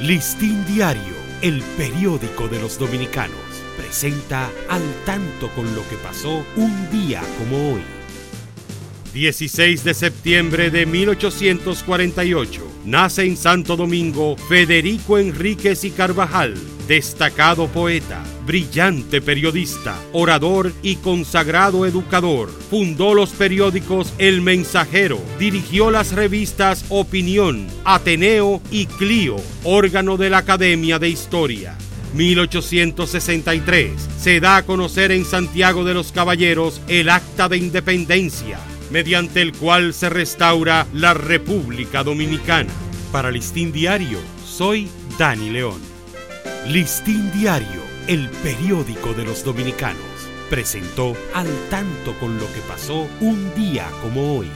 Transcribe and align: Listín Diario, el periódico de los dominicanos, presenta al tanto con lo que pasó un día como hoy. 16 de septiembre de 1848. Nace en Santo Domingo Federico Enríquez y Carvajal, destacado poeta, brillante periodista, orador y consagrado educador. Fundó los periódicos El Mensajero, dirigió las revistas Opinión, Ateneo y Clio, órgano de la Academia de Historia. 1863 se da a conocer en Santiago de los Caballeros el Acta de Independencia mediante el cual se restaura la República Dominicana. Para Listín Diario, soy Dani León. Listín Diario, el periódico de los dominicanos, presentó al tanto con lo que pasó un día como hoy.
Listín 0.00 0.62
Diario, 0.66 1.14
el 1.40 1.62
periódico 1.78 2.48
de 2.48 2.60
los 2.60 2.78
dominicanos, 2.78 3.40
presenta 3.78 4.50
al 4.68 4.82
tanto 5.06 5.48
con 5.54 5.74
lo 5.74 5.88
que 5.88 5.96
pasó 5.96 6.44
un 6.54 6.90
día 6.90 7.22
como 7.38 7.72
hoy. 7.72 7.95
16 9.16 9.82
de 9.82 9.94
septiembre 9.94 10.70
de 10.70 10.84
1848. 10.84 12.62
Nace 12.84 13.24
en 13.24 13.38
Santo 13.38 13.74
Domingo 13.74 14.36
Federico 14.36 15.16
Enríquez 15.16 15.84
y 15.84 15.90
Carvajal, 15.90 16.54
destacado 16.86 17.66
poeta, 17.68 18.22
brillante 18.44 19.22
periodista, 19.22 19.98
orador 20.12 20.70
y 20.82 20.96
consagrado 20.96 21.86
educador. 21.86 22.50
Fundó 22.68 23.14
los 23.14 23.30
periódicos 23.30 24.12
El 24.18 24.42
Mensajero, 24.42 25.18
dirigió 25.38 25.90
las 25.90 26.12
revistas 26.12 26.84
Opinión, 26.90 27.68
Ateneo 27.86 28.60
y 28.70 28.84
Clio, 28.84 29.36
órgano 29.64 30.18
de 30.18 30.28
la 30.28 30.38
Academia 30.38 30.98
de 30.98 31.08
Historia. 31.08 31.74
1863 32.12 33.92
se 34.20 34.40
da 34.40 34.58
a 34.58 34.62
conocer 34.64 35.10
en 35.10 35.24
Santiago 35.24 35.84
de 35.84 35.94
los 35.94 36.12
Caballeros 36.12 36.82
el 36.86 37.08
Acta 37.08 37.48
de 37.48 37.56
Independencia 37.56 38.58
mediante 38.90 39.42
el 39.42 39.52
cual 39.52 39.94
se 39.94 40.08
restaura 40.08 40.86
la 40.92 41.14
República 41.14 42.02
Dominicana. 42.02 42.72
Para 43.12 43.30
Listín 43.30 43.72
Diario, 43.72 44.18
soy 44.44 44.88
Dani 45.18 45.50
León. 45.50 45.80
Listín 46.68 47.30
Diario, 47.32 47.82
el 48.06 48.28
periódico 48.42 49.14
de 49.14 49.24
los 49.24 49.44
dominicanos, 49.44 50.02
presentó 50.50 51.16
al 51.34 51.48
tanto 51.70 52.12
con 52.18 52.38
lo 52.38 52.46
que 52.52 52.60
pasó 52.68 53.08
un 53.20 53.54
día 53.54 53.88
como 54.02 54.38
hoy. 54.38 54.48